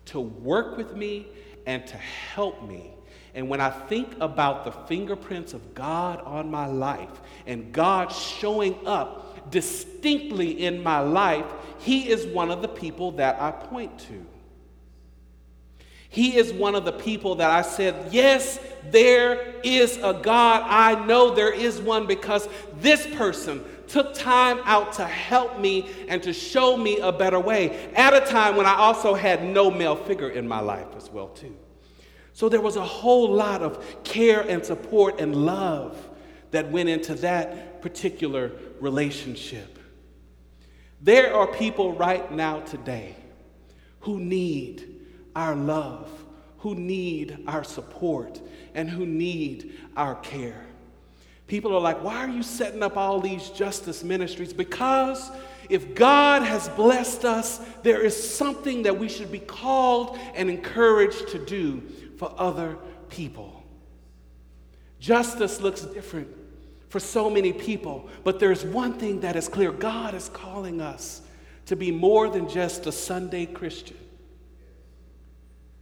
to 0.05 0.19
work 0.19 0.77
with 0.77 0.95
me 0.95 1.27
and 1.65 1.85
to 1.87 1.97
help 1.97 2.67
me 2.67 2.91
and 3.33 3.47
when 3.47 3.61
I 3.61 3.69
think 3.69 4.15
about 4.19 4.65
the 4.65 4.71
fingerprints 4.71 5.53
of 5.53 5.73
God 5.73 6.21
on 6.21 6.51
my 6.51 6.65
life 6.65 7.21
and 7.45 7.71
God 7.71 8.11
showing 8.11 8.75
up 8.85 9.49
distinctly 9.51 10.65
in 10.65 10.83
my 10.83 10.99
life, 10.99 11.45
He 11.79 12.09
is 12.09 12.25
one 12.27 12.51
of 12.51 12.61
the 12.61 12.67
people 12.67 13.11
that 13.13 13.41
I 13.41 13.51
point 13.51 13.97
to. 13.99 14.25
He 16.11 16.35
is 16.35 16.51
one 16.51 16.75
of 16.75 16.83
the 16.83 16.91
people 16.91 17.35
that 17.35 17.49
I 17.49 17.61
said, 17.61 18.11
Yes, 18.11 18.59
there 18.89 19.55
is 19.63 19.95
a 20.03 20.13
God. 20.13 20.63
I 20.65 21.05
know 21.05 21.33
there 21.33 21.53
is 21.53 21.79
one 21.79 22.05
because 22.05 22.49
this 22.75 23.07
person 23.15 23.63
took 23.87 24.13
time 24.13 24.59
out 24.65 24.91
to 24.93 25.05
help 25.05 25.57
me 25.57 25.89
and 26.09 26.21
to 26.23 26.33
show 26.33 26.75
me 26.75 26.99
a 26.99 27.13
better 27.13 27.39
way 27.39 27.93
at 27.95 28.13
a 28.13 28.19
time 28.29 28.57
when 28.57 28.65
I 28.65 28.75
also 28.75 29.13
had 29.13 29.41
no 29.45 29.71
male 29.71 29.95
figure 29.95 30.29
in 30.29 30.45
my 30.45 30.59
life 30.59 30.87
as 30.97 31.09
well 31.09 31.29
too. 31.29 31.55
So 32.33 32.49
there 32.49 32.59
was 32.59 32.75
a 32.75 32.85
whole 32.85 33.33
lot 33.33 33.61
of 33.61 34.03
care 34.03 34.41
and 34.41 34.65
support 34.65 35.21
and 35.21 35.33
love 35.33 36.09
that 36.51 36.69
went 36.69 36.89
into 36.89 37.15
that 37.15 37.81
particular 37.81 38.51
relationship. 38.81 39.79
There 40.99 41.33
are 41.33 41.47
people 41.47 41.93
right 41.93 42.29
now 42.33 42.59
today 42.59 43.15
who 44.01 44.19
need 44.19 45.00
our 45.35 45.55
love, 45.55 46.09
who 46.59 46.75
need 46.75 47.43
our 47.47 47.63
support, 47.63 48.41
and 48.75 48.89
who 48.89 49.05
need 49.05 49.79
our 49.95 50.15
care. 50.15 50.65
People 51.47 51.75
are 51.75 51.81
like, 51.81 52.01
why 52.03 52.17
are 52.17 52.29
you 52.29 52.43
setting 52.43 52.81
up 52.81 52.95
all 52.95 53.19
these 53.19 53.49
justice 53.49 54.03
ministries? 54.03 54.53
Because 54.53 55.31
if 55.69 55.95
God 55.95 56.43
has 56.43 56.69
blessed 56.69 57.25
us, 57.25 57.59
there 57.83 58.01
is 58.01 58.35
something 58.35 58.83
that 58.83 58.97
we 58.97 59.09
should 59.09 59.31
be 59.31 59.39
called 59.39 60.17
and 60.33 60.49
encouraged 60.49 61.29
to 61.29 61.39
do 61.39 61.81
for 62.17 62.33
other 62.37 62.77
people. 63.09 63.63
Justice 64.99 65.59
looks 65.59 65.81
different 65.81 66.27
for 66.89 66.99
so 66.99 67.29
many 67.29 67.51
people, 67.51 68.07
but 68.23 68.39
there's 68.39 68.63
one 68.63 68.93
thing 68.93 69.21
that 69.21 69.35
is 69.35 69.47
clear 69.47 69.71
God 69.71 70.13
is 70.13 70.29
calling 70.29 70.79
us 70.79 71.21
to 71.65 71.75
be 71.75 71.89
more 71.91 72.29
than 72.29 72.47
just 72.47 72.85
a 72.85 72.91
Sunday 72.91 73.45
Christian. 73.45 73.97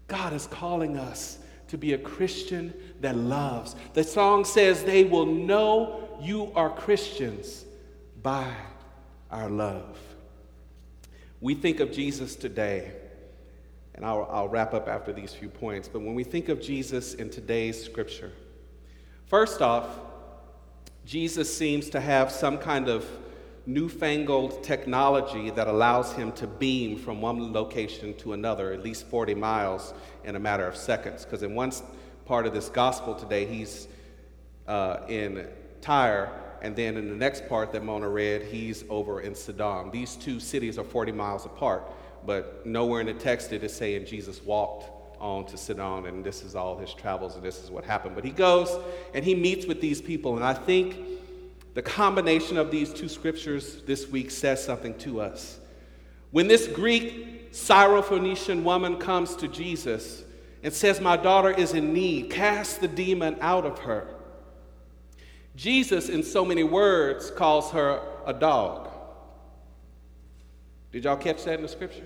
God 0.09 0.33
is 0.33 0.47
calling 0.47 0.97
us 0.97 1.39
to 1.69 1.77
be 1.77 1.93
a 1.93 1.97
Christian 1.97 2.73
that 2.99 3.15
loves. 3.15 3.75
The 3.93 4.03
song 4.03 4.43
says, 4.43 4.83
They 4.83 5.05
will 5.05 5.25
know 5.25 6.17
you 6.21 6.51
are 6.55 6.69
Christians 6.69 7.63
by 8.21 8.51
our 9.31 9.49
love. 9.49 9.97
We 11.39 11.55
think 11.55 11.79
of 11.79 11.93
Jesus 11.93 12.35
today 12.35 12.91
and 13.99 14.05
I'll, 14.05 14.29
I'll 14.31 14.47
wrap 14.47 14.73
up 14.73 14.87
after 14.87 15.11
these 15.11 15.33
few 15.33 15.49
points. 15.49 15.89
But 15.89 15.99
when 15.99 16.15
we 16.15 16.23
think 16.23 16.47
of 16.47 16.61
Jesus 16.61 17.15
in 17.15 17.29
today's 17.29 17.83
scripture, 17.83 18.31
first 19.25 19.61
off, 19.61 19.89
Jesus 21.05 21.53
seems 21.53 21.89
to 21.89 21.99
have 21.99 22.31
some 22.31 22.57
kind 22.57 22.87
of 22.87 23.05
newfangled 23.73 24.63
technology 24.63 25.49
that 25.51 25.67
allows 25.67 26.11
him 26.13 26.31
to 26.33 26.47
beam 26.47 26.97
from 26.97 27.21
one 27.21 27.53
location 27.53 28.13
to 28.15 28.33
another, 28.33 28.73
at 28.73 28.83
least 28.83 29.05
40 29.07 29.35
miles, 29.35 29.93
in 30.23 30.35
a 30.35 30.39
matter 30.39 30.67
of 30.67 30.75
seconds. 30.75 31.25
Because 31.25 31.43
in 31.43 31.55
one 31.55 31.71
part 32.25 32.45
of 32.45 32.53
this 32.53 32.69
gospel 32.69 33.15
today, 33.15 33.45
he's 33.45 33.88
uh, 34.67 35.01
in 35.07 35.47
Tyre, 35.81 36.31
and 36.61 36.75
then 36.75 36.97
in 36.97 37.09
the 37.09 37.15
next 37.15 37.47
part 37.47 37.71
that 37.71 37.83
Mona 37.83 38.09
read, 38.09 38.43
he's 38.43 38.83
over 38.89 39.21
in 39.21 39.33
Sidon. 39.33 39.91
These 39.91 40.15
two 40.15 40.39
cities 40.39 40.77
are 40.77 40.83
40 40.83 41.11
miles 41.11 41.45
apart 41.45 41.83
but 42.25 42.65
nowhere 42.65 43.01
in 43.01 43.07
the 43.07 43.13
text 43.13 43.49
did 43.49 43.63
it 43.63 43.71
say, 43.71 43.95
and 43.95 44.05
Jesus 44.05 44.43
walked 44.43 44.89
on 45.19 45.45
to 45.47 45.57
Sidon, 45.57 46.05
and 46.05 46.23
this 46.23 46.43
is 46.43 46.55
all 46.55 46.77
his 46.77 46.93
travels, 46.93 47.35
and 47.35 47.43
this 47.43 47.63
is 47.63 47.71
what 47.71 47.83
happened. 47.83 48.15
But 48.15 48.23
he 48.23 48.31
goes 48.31 48.69
and 49.13 49.23
he 49.23 49.35
meets 49.35 49.65
with 49.65 49.81
these 49.81 50.01
people, 50.01 50.35
and 50.35 50.43
I 50.43 50.53
think 50.53 50.97
the 51.79 51.83
combination 51.83 52.57
of 52.57 52.71
these 52.71 52.93
two 52.93 53.07
scriptures 53.07 53.81
this 53.83 54.05
week 54.05 54.31
says 54.31 54.62
something 54.62 54.93
to 54.98 55.21
us. 55.21 55.62
When 56.31 56.50
this 56.50 56.67
Greek 56.67 57.53
Syrophoenician 57.53 58.63
woman 58.63 58.98
comes 58.98 59.33
to 59.38 59.48
Jesus 59.48 60.25
and 60.62 60.74
says, 60.74 61.00
My 61.00 61.15
daughter 61.15 61.51
is 61.51 61.74
in 61.74 61.93
need, 61.93 62.31
cast 62.31 62.81
the 62.81 62.89
demon 62.89 63.38
out 63.39 63.65
of 63.65 63.79
her. 63.79 64.09
Jesus, 65.55 66.09
in 66.09 66.21
so 66.21 66.43
many 66.43 66.63
words, 66.63 67.31
calls 67.31 67.71
her 67.71 68.01
a 68.25 68.33
dog. 68.33 68.89
Did 70.91 71.05
y'all 71.05 71.15
catch 71.15 71.45
that 71.45 71.53
in 71.53 71.62
the 71.62 71.69
scripture? 71.69 72.03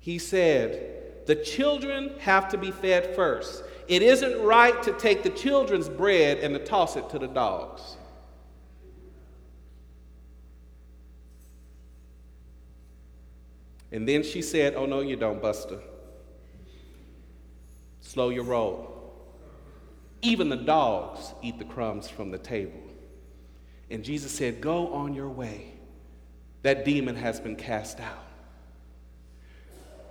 He 0.00 0.18
said, 0.18 1.26
The 1.26 1.36
children 1.36 2.14
have 2.20 2.48
to 2.48 2.56
be 2.56 2.70
fed 2.70 3.14
first. 3.14 3.62
It 3.88 4.02
isn't 4.02 4.42
right 4.42 4.80
to 4.82 4.92
take 4.92 5.22
the 5.22 5.30
children's 5.30 5.88
bread 5.88 6.38
and 6.38 6.54
to 6.54 6.64
toss 6.64 6.96
it 6.96 7.10
to 7.10 7.18
the 7.18 7.26
dogs. 7.26 7.96
And 13.90 14.08
then 14.08 14.22
she 14.22 14.40
said, 14.40 14.74
Oh, 14.74 14.86
no, 14.86 15.00
you 15.00 15.16
don't, 15.16 15.40
Buster. 15.40 15.78
Slow 18.00 18.30
your 18.30 18.44
roll. 18.44 18.88
Even 20.22 20.48
the 20.48 20.56
dogs 20.56 21.34
eat 21.42 21.58
the 21.58 21.64
crumbs 21.64 22.08
from 22.08 22.30
the 22.30 22.38
table. 22.38 22.80
And 23.90 24.02
Jesus 24.02 24.32
said, 24.32 24.60
Go 24.60 24.92
on 24.94 25.12
your 25.12 25.28
way 25.28 25.74
that 26.62 26.84
demon 26.84 27.16
has 27.16 27.40
been 27.40 27.56
cast 27.56 28.00
out. 28.00 28.24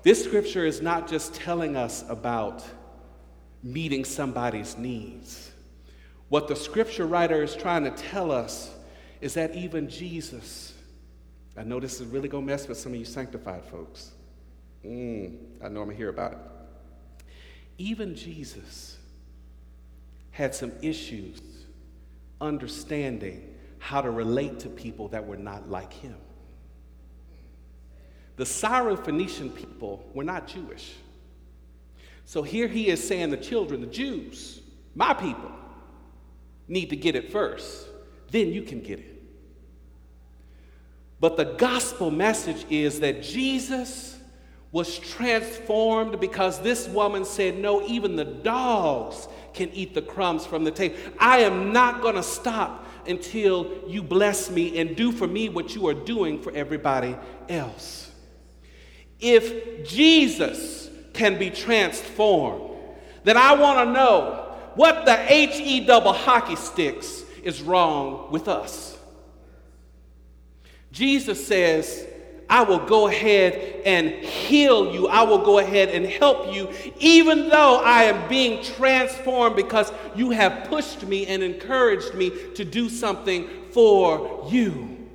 This 0.04 0.24
scripture 0.24 0.66
is 0.66 0.82
not 0.82 1.08
just 1.08 1.34
telling 1.34 1.76
us 1.76 2.04
about 2.10 2.64
meeting 3.64 4.06
somebody's 4.06 4.78
needs. 4.78 5.52
What 6.30 6.48
the 6.48 6.56
scripture 6.56 7.06
writer 7.06 7.44
is 7.44 7.56
trying 7.56 7.84
to 7.84 7.92
tell 7.92 8.32
us 8.32 8.72
is 9.20 9.34
that 9.36 9.56
even 9.56 9.90
Jesus, 9.90 10.74
I 11.58 11.64
know 11.64 11.80
this 11.80 12.00
is 12.00 12.08
really 12.08 12.30
going 12.30 12.46
to 12.46 12.52
mess 12.52 12.68
with 12.68 12.78
some 12.78 12.94
of 12.94 13.00
you 13.00 13.06
sanctified 13.06 13.66
folks. 13.66 14.12
Mm, 14.86 15.38
I 15.62 15.68
know 15.70 15.82
I'm 15.82 15.86
going 15.86 15.90
to 15.90 15.96
hear 15.96 16.10
about 16.10 16.34
it. 16.34 16.40
Even 17.78 18.16
Jesus 18.16 18.98
had 20.32 20.56
some 20.56 20.72
issues 20.82 21.40
understanding 22.40 23.54
how 23.80 24.02
to 24.02 24.10
relate 24.10 24.60
to 24.60 24.70
people 24.70 25.08
that 25.10 25.26
were 25.26 25.38
not 25.38 25.70
like 25.70 25.92
him. 25.92 26.16
The 28.38 28.44
Syrophoenician 28.44 29.54
people 29.54 30.10
were 30.14 30.24
not 30.24 30.48
Jewish. 30.48 30.94
So 32.32 32.44
here 32.44 32.70
he 32.70 32.88
is 32.88 33.06
saying 33.06 33.32
the 33.32 33.36
children, 33.36 33.82
the 33.82 33.88
Jews, 33.88 34.62
my 34.96 35.14
people, 35.14 35.52
need 36.66 36.90
to 36.92 36.96
get 36.96 37.14
it 37.14 37.30
first. 37.30 37.90
Then 38.30 38.54
you 38.54 38.62
can 38.62 38.80
get 38.80 39.00
it. 39.00 39.22
But 41.20 41.36
the 41.36 41.44
gospel 41.44 42.10
message 42.10 42.66
is 42.70 43.02
that 43.02 43.22
Jesus 43.22 44.18
was 44.72 44.98
transformed 44.98 46.22
because 46.22 46.62
this 46.62 46.88
woman 46.88 47.26
said, 47.26 47.58
No, 47.58 47.86
even 47.86 48.16
the 48.16 48.24
dogs 48.24 49.28
can 49.54 49.70
eat 49.74 49.94
the 49.94 50.02
crumbs 50.02 50.46
from 50.46 50.64
the 50.64 50.72
table. 50.72 50.96
I 51.20 51.40
am 51.40 51.74
not 51.74 52.02
going 52.02 52.16
to 52.16 52.24
stop 52.24 52.88
until 53.08 53.70
you 53.90 54.02
bless 54.02 54.50
me 54.50 54.80
and 54.80 54.96
do 54.96 55.12
for 55.12 55.28
me 55.28 55.50
what 55.50 55.76
you 55.76 55.86
are 55.90 55.94
doing 55.94 56.42
for 56.42 56.54
everybody 56.54 57.18
else. 57.50 58.10
If 59.20 59.86
Jesus 59.86 60.82
can 61.22 61.38
be 61.38 61.52
transformed, 61.52 62.64
then 63.24 63.38
I 63.38 63.54
want 63.54 63.88
to 63.88 63.94
know 63.94 64.56
what 64.74 65.06
the 65.06 65.32
H 65.32 65.60
E 65.60 65.86
double 65.86 66.14
hockey 66.14 66.56
sticks 66.56 67.24
is 67.44 67.62
wrong 67.62 68.32
with 68.32 68.48
us. 68.48 68.98
Jesus 70.92 71.46
says, 71.46 72.08
I 72.50 72.64
will 72.64 72.84
go 72.88 73.08
ahead 73.08 73.84
and 73.86 74.10
heal 74.10 74.94
you. 74.96 75.08
I 75.08 75.22
will 75.22 75.46
go 75.46 75.60
ahead 75.60 75.90
and 75.90 76.08
help 76.08 76.54
you, 76.56 76.70
even 76.98 77.50
though 77.50 77.82
I 77.86 78.06
am 78.06 78.28
being 78.28 78.64
transformed 78.64 79.56
because 79.56 79.94
you 80.16 80.32
have 80.32 80.68
pushed 80.70 81.04
me 81.04 81.28
and 81.28 81.44
encouraged 81.44 82.16
me 82.16 82.32
to 82.56 82.66
do 82.66 82.90
something 82.90 83.48
for 83.72 84.48
you. 84.50 85.08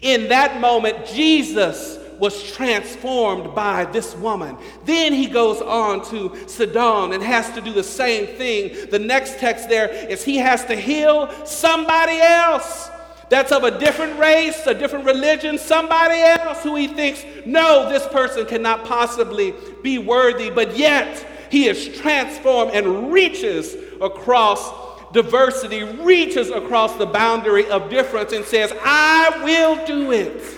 In 0.00 0.28
that 0.28 0.60
moment, 0.60 1.06
Jesus 1.06 1.98
was 2.18 2.52
transformed 2.52 3.54
by 3.54 3.84
this 3.86 4.14
woman. 4.16 4.56
Then 4.84 5.12
he 5.12 5.26
goes 5.26 5.60
on 5.60 6.04
to 6.10 6.48
Sidon 6.48 7.12
and 7.12 7.22
has 7.22 7.50
to 7.52 7.60
do 7.60 7.72
the 7.72 7.82
same 7.82 8.26
thing. 8.36 8.90
The 8.90 8.98
next 8.98 9.38
text 9.38 9.68
there 9.68 9.88
is 9.88 10.24
he 10.24 10.36
has 10.38 10.64
to 10.66 10.76
heal 10.76 11.30
somebody 11.44 12.18
else 12.20 12.90
that's 13.30 13.52
of 13.52 13.64
a 13.64 13.78
different 13.78 14.18
race, 14.18 14.66
a 14.66 14.74
different 14.74 15.04
religion, 15.04 15.58
somebody 15.58 16.18
else 16.20 16.62
who 16.62 16.76
he 16.76 16.88
thinks, 16.88 17.24
no, 17.44 17.88
this 17.88 18.06
person 18.08 18.46
cannot 18.46 18.84
possibly 18.84 19.54
be 19.82 19.98
worthy, 19.98 20.50
but 20.50 20.76
yet 20.76 21.26
he 21.50 21.68
is 21.68 21.96
transformed 21.98 22.72
and 22.72 23.12
reaches 23.12 23.76
across 24.00 24.88
diversity, 25.12 25.82
reaches 25.82 26.50
across 26.50 26.94
the 26.96 27.06
boundary 27.06 27.68
of 27.70 27.90
difference 27.90 28.32
and 28.32 28.44
says, 28.44 28.72
I 28.82 29.40
will 29.44 29.84
do 29.86 30.12
it. 30.12 30.57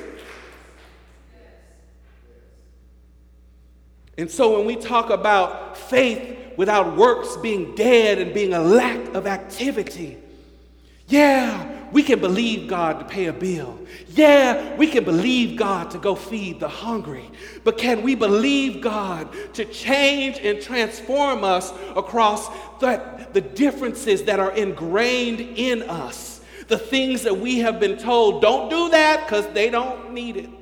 And 4.21 4.31
so 4.31 4.59
when 4.59 4.67
we 4.67 4.77
talk 4.77 5.09
about 5.09 5.79
faith 5.79 6.37
without 6.59 6.95
works 6.95 7.39
being 7.39 7.75
dead 7.75 8.19
and 8.19 8.35
being 8.35 8.53
a 8.53 8.61
lack 8.61 9.15
of 9.15 9.27
activity, 9.27 10.19
yeah, 11.09 11.89
we 11.91 12.03
can 12.03 12.21
believe 12.21 12.69
God 12.69 12.99
to 12.99 13.07
pay 13.07 13.27
a 13.27 13.33
bill. 13.33 13.79
Yeah, 14.11 14.77
we 14.77 14.89
can 14.89 15.05
believe 15.05 15.57
God 15.57 15.91
to 15.93 15.99
go 15.99 16.15
feed 16.15 16.61
the 16.61 16.69
hungry. 16.69 17.31
But 17.65 17.79
can 17.79 18.03
we 18.03 18.15
believe 18.15 18.83
God 18.83 19.35
to 19.55 19.65
change 19.65 20.37
and 20.39 20.61
transform 20.61 21.43
us 21.43 21.73
across 21.97 22.49
the, 22.79 23.27
the 23.33 23.41
differences 23.41 24.25
that 24.25 24.39
are 24.39 24.53
ingrained 24.53 25.41
in 25.41 25.83
us? 25.85 26.43
The 26.69 26.79
things 26.79 27.23
that 27.23 27.39
we 27.39 27.61
have 27.61 27.81
been 27.81 27.97
told, 27.97 28.43
don't 28.43 28.69
do 28.69 28.91
that 28.91 29.27
because 29.27 29.49
they 29.55 29.71
don't 29.71 30.13
need 30.13 30.37
it. 30.37 30.60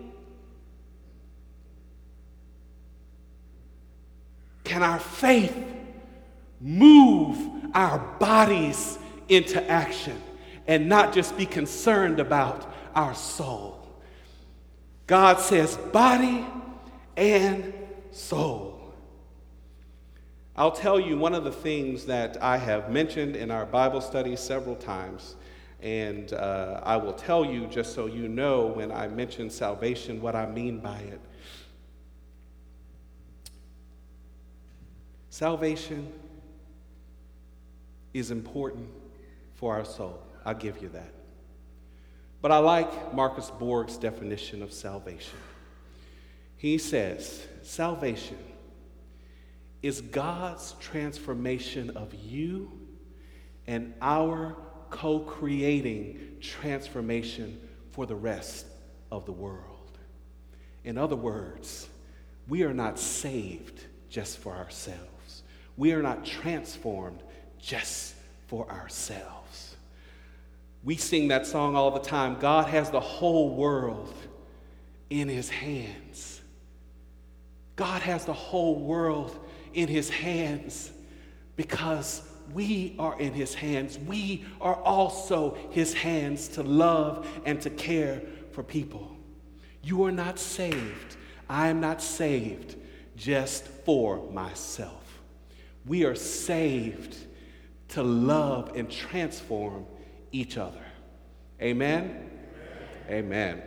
Can 4.69 4.85
our 4.85 5.01
faith 5.01 5.57
move 6.61 7.39
our 7.75 7.99
bodies 8.21 8.99
into 9.29 9.69
action? 9.69 10.23
and 10.69 10.87
not 10.87 11.15
just 11.15 11.37
be 11.37 11.47
concerned 11.47 12.21
about 12.21 12.71
our 12.95 13.15
soul. 13.15 13.75
God 15.07 15.41
says 15.41 15.77
body 15.77 16.47
and 17.17 17.73
soul. 18.13 18.75
I'll 20.55 20.73
tell 20.73 21.01
you 21.01 21.17
one 21.17 21.35
of 21.35 21.45
the 21.45 21.53
things 21.53 22.05
that 22.05 22.41
I 22.43 22.59
have 22.59 22.91
mentioned 22.91 23.35
in 23.35 23.51
our 23.51 23.65
Bible 23.65 24.03
study 24.03 24.37
several 24.37 24.77
times, 24.77 25.37
and 25.81 26.33
uh, 26.35 26.81
I 26.83 26.97
will 26.97 27.15
tell 27.15 27.45
you 27.45 27.67
just 27.69 27.95
so 27.95 28.07
you 28.07 28.29
know 28.29 28.67
when 28.67 28.93
I 28.93 29.09
mention 29.09 29.49
salvation 29.49 30.21
what 30.21 30.37
I 30.37 30.47
mean 30.47 30.81
by 30.81 30.99
it. 30.99 31.21
Salvation 35.39 36.13
is 38.13 38.33
important 38.33 38.89
for 39.55 39.73
our 39.73 39.85
soul. 39.85 40.21
I'll 40.45 40.53
give 40.53 40.83
you 40.83 40.89
that. 40.89 41.13
But 42.43 42.51
I 42.51 42.59
like 42.59 43.15
Marcus 43.15 43.49
Borg's 43.49 43.97
definition 43.99 44.65
of 44.65 44.73
salvation. 44.73 45.39
He 46.57 46.77
says, 46.77 47.47
salvation 47.63 48.39
is 49.81 50.01
God's 50.01 50.75
transformation 50.81 51.91
of 51.91 52.13
you 52.15 52.73
and 53.69 53.95
our 54.03 54.57
co 54.91 55.21
creating 55.21 56.39
transformation 56.41 57.61
for 57.93 58.07
the 58.07 58.17
rest 58.17 58.67
of 59.13 59.25
the 59.25 59.31
world. 59.31 59.99
In 60.83 60.99
other 60.99 61.15
words, 61.15 61.89
we 62.49 62.65
are 62.65 62.75
not 62.75 62.99
saved 62.99 63.85
just 64.11 64.39
for 64.39 64.57
ourselves, 64.57 65.18
we 65.79 65.93
are 65.93 66.03
not 66.03 66.27
transformed 66.27 67.23
just 67.59 68.15
for 68.49 68.69
ourselves. 68.69 69.77
We 70.85 70.97
sing 70.97 71.29
that 71.29 71.47
song 71.47 71.77
all 71.77 71.93
the 71.93 72.01
time 72.01 72.37
God 72.39 72.67
has 72.67 72.91
the 72.91 73.01
whole 73.01 73.55
world 73.55 74.13
in 75.09 75.29
his 75.29 75.49
hands. 75.49 76.41
God 77.77 78.03
has 78.03 78.25
the 78.25 78.33
whole 78.33 78.75
world 78.75 79.39
in 79.73 79.89
his 79.89 80.11
hands 80.11 80.91
because 81.57 82.23
we 82.53 82.97
are 82.99 83.19
in 83.21 83.33
his 83.33 83.55
hands. 83.55 83.99
We 83.99 84.45
are 84.61 84.75
also 84.75 85.57
his 85.71 85.95
hands 85.95 86.49
to 86.49 86.63
love 86.63 87.29
and 87.45 87.61
to 87.63 87.71
care 87.71 88.23
for 88.53 88.63
people. 88.65 89.17
You 89.83 90.05
are 90.05 90.13
not 90.13 90.39
saved. 90.41 91.17
I 91.49 91.69
am 91.69 91.81
not 91.81 92.03
saved 92.03 92.77
just 93.17 93.67
for 93.67 94.29
myself. 94.33 95.08
We 95.87 96.05
are 96.05 96.15
saved 96.15 97.17
to 97.89 98.03
love 98.03 98.73
and 98.75 98.91
transform 98.91 99.87
each 100.33 100.59
other. 100.59 100.85
Amen? 101.61 102.31
Amen. 103.09 103.25
Amen. 103.25 103.63